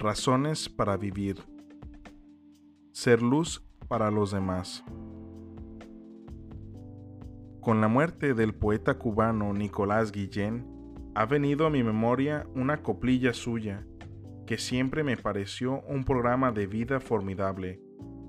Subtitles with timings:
[0.00, 1.38] Razones para vivir.
[2.92, 4.84] Ser luz para los demás.
[7.60, 10.64] Con la muerte del poeta cubano Nicolás Guillén,
[11.16, 13.88] ha venido a mi memoria una coplilla suya,
[14.46, 17.82] que siempre me pareció un programa de vida formidable,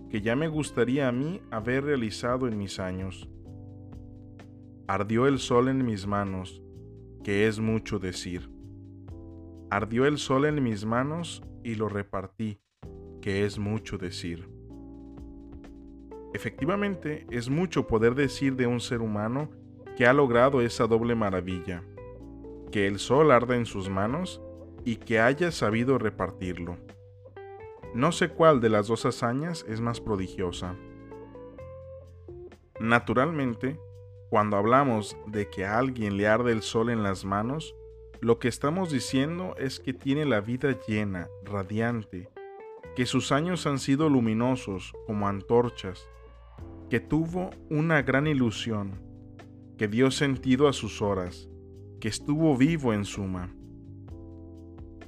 [0.09, 3.29] que ya me gustaría a mí haber realizado en mis años.
[4.87, 6.63] Ardió el sol en mis manos,
[7.23, 8.49] que es mucho decir.
[9.71, 12.59] Ardió el sol en mis manos y lo repartí,
[13.21, 14.49] que es mucho decir.
[16.33, 19.49] Efectivamente, es mucho poder decir de un ser humano
[19.95, 21.83] que ha logrado esa doble maravilla,
[22.71, 24.41] que el sol arda en sus manos
[24.85, 26.77] y que haya sabido repartirlo.
[27.93, 30.75] No sé cuál de las dos hazañas es más prodigiosa.
[32.79, 33.79] Naturalmente,
[34.29, 37.75] cuando hablamos de que a alguien le arde el sol en las manos,
[38.21, 42.29] lo que estamos diciendo es que tiene la vida llena, radiante,
[42.95, 46.05] que sus años han sido luminosos como antorchas,
[46.89, 49.01] que tuvo una gran ilusión,
[49.77, 51.47] que dio sentido a sus horas,
[52.01, 53.55] que estuvo vivo en suma.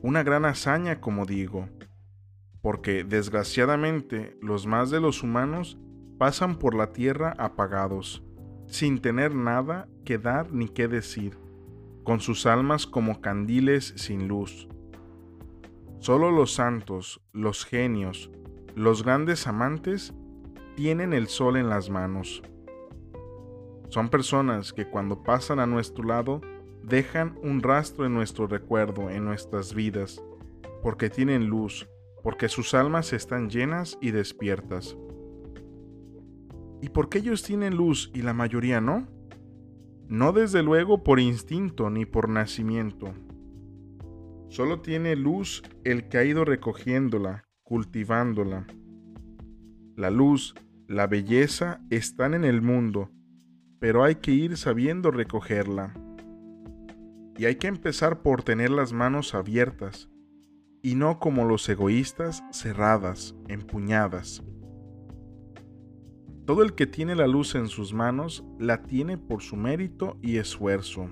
[0.02, 1.68] Una gran hazaña, como digo,
[2.62, 5.78] porque desgraciadamente los más de los humanos
[6.18, 8.24] pasan por la tierra apagados,
[8.68, 11.41] sin tener nada que dar ni que decir
[12.04, 14.68] con sus almas como candiles sin luz.
[16.00, 18.32] Solo los santos, los genios,
[18.76, 20.14] los grandes amantes
[20.76, 22.42] tienen el sol en las manos.
[23.90, 26.42] Son personas que cuando pasan a nuestro lado
[26.84, 30.24] dejan un rastro en nuestro recuerdo, en nuestras vidas,
[30.82, 31.88] porque tienen luz,
[32.24, 34.98] porque sus almas están llenas y despiertas.
[36.82, 39.08] ¿Y por qué ellos tienen luz y la mayoría no?
[40.12, 43.14] No desde luego por instinto ni por nacimiento.
[44.50, 48.68] Solo tiene luz el que ha ido recogiéndola, cultivándola.
[49.96, 50.54] La luz,
[50.90, 53.10] la belleza están en el mundo,
[53.80, 55.94] pero hay que ir sabiendo recogerla.
[57.38, 60.10] Y hay que empezar por tener las manos abiertas,
[60.82, 64.44] y no como los egoístas cerradas, empuñadas.
[66.52, 70.36] Todo el que tiene la luz en sus manos la tiene por su mérito y
[70.36, 71.08] esfuerzo.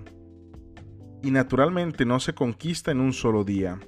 [1.23, 3.79] Y naturalmente no se conquista en un solo día.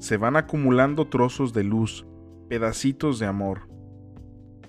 [0.00, 2.08] Se van acumulando trozos de luz,
[2.48, 3.68] pedacitos de amor.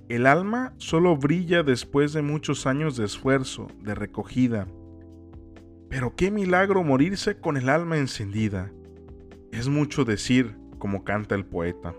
[0.10, 4.68] El alma solo brilla después de muchos años de esfuerzo, de recogida.
[5.90, 8.72] Pero qué milagro morirse con el alma encendida.
[9.52, 11.96] Es mucho decir, como canta el poeta.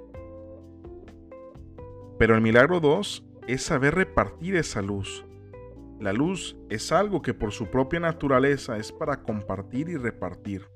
[2.21, 5.25] Pero el milagro 2 es saber repartir esa luz.
[5.99, 10.69] La luz es algo que por su propia naturaleza es para compartir y repartir.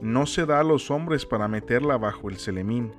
[0.00, 2.92] No se da a los hombres para meterla bajo el celemín,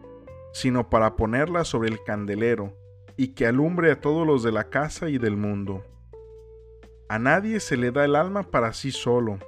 [0.54, 2.78] sino para ponerla sobre el candelero
[3.18, 5.84] y que alumbre a todos los de la casa y del mundo.
[7.10, 9.40] A nadie se le da el alma para sí solo.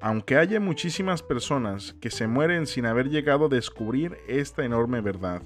[0.00, 5.42] Aunque haya muchísimas personas que se mueren sin haber llegado a descubrir esta enorme verdad.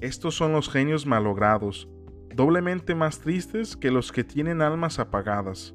[0.00, 1.88] Estos son los genios malogrados,
[2.34, 5.74] doblemente más tristes que los que tienen almas apagadas.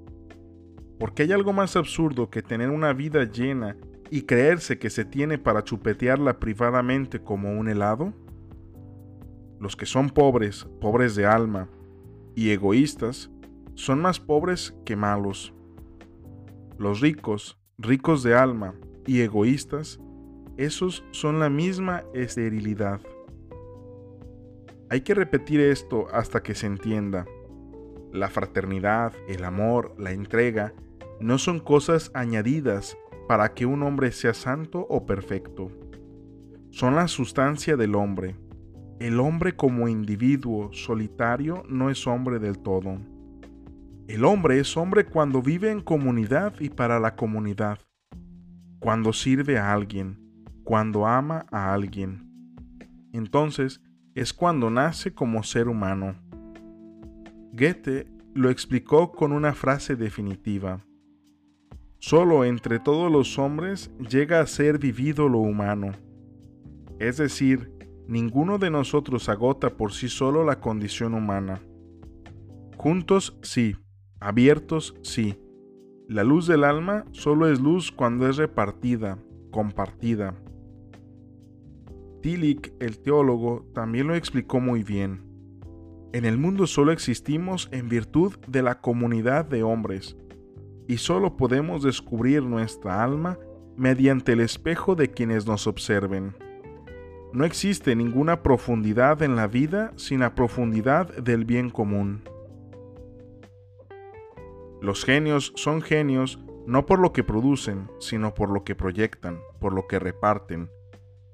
[0.98, 3.76] Porque hay algo más absurdo que tener una vida llena
[4.10, 8.14] y creerse que se tiene para chupetearla privadamente como un helado?
[9.60, 11.68] Los que son pobres, pobres de alma,
[12.36, 13.30] y egoístas,
[13.76, 15.54] son más pobres que malos.
[16.78, 18.76] Los ricos, ricos de alma
[19.06, 20.00] y egoístas,
[20.58, 23.02] esos son la misma esterilidad.
[24.94, 27.26] Hay que repetir esto hasta que se entienda.
[28.12, 30.72] La fraternidad, el amor, la entrega,
[31.20, 32.96] no son cosas añadidas
[33.28, 35.72] para que un hombre sea santo o perfecto.
[36.70, 38.36] Son la sustancia del hombre.
[39.00, 43.00] El hombre como individuo solitario no es hombre del todo.
[44.08, 47.80] El hombre es hombre cuando vive en comunidad y para la comunidad,
[48.78, 50.20] cuando sirve a alguien,
[50.64, 52.30] cuando ama a alguien.
[53.12, 53.82] Entonces,
[54.16, 56.16] es cuando nace como ser humano.
[57.52, 60.86] Goethe lo explicó con una frase definitiva.
[62.00, 65.92] Solo entre todos los hombres llega a ser vivido lo humano.
[67.00, 67.72] Es decir,
[68.08, 71.62] ninguno de nosotros agota por sí solo la condición humana.
[72.78, 73.78] Juntos sí,
[74.20, 75.40] abiertos sí.
[76.10, 79.18] La luz del alma solo es luz cuando es repartida,
[79.52, 80.36] compartida.
[82.24, 85.26] Tillich, el teólogo, también lo explicó muy bien.
[86.14, 90.16] En el mundo solo existimos en virtud de la comunidad de hombres,
[90.88, 93.38] y solo podemos descubrir nuestra alma
[93.76, 96.34] mediante el espejo de quienes nos observen.
[97.34, 102.22] No existe ninguna profundidad en la vida sin la profundidad del bien común.
[104.82, 109.74] Los genios son genios no por lo que producen, sino por lo que proyectan, por
[109.74, 110.70] lo que reparten.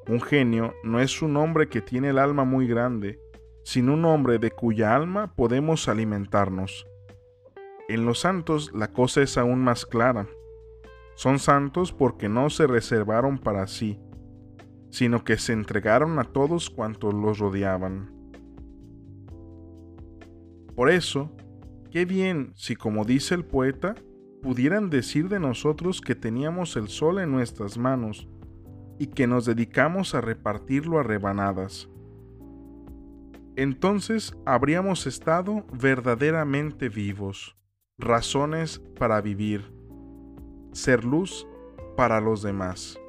[0.09, 3.19] Un genio no es un hombre que tiene el alma muy grande,
[3.63, 6.87] sino un hombre de cuya alma podemos alimentarnos.
[7.87, 10.27] En los santos la cosa es aún más clara.
[11.13, 13.99] Son santos porque no se reservaron para sí,
[14.89, 18.11] sino que se entregaron a todos cuantos los rodeaban.
[20.75, 21.31] Por eso,
[21.91, 23.93] qué bien si, como dice el poeta,
[24.41, 28.27] pudieran decir de nosotros que teníamos el sol en nuestras manos
[28.99, 31.89] y que nos dedicamos a repartirlo a rebanadas.
[33.55, 37.57] Entonces habríamos estado verdaderamente vivos,
[37.97, 39.73] razones para vivir,
[40.73, 41.47] ser luz
[41.97, 42.99] para los demás.